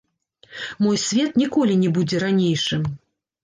[0.85, 2.93] Мой свет ніколі не будзе ранейшым.